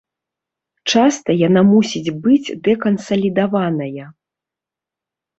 Часта 0.93 1.31
яна 1.47 1.61
мусіць 1.71 2.13
быць 2.23 2.53
дэкансалідаваная. 2.67 4.07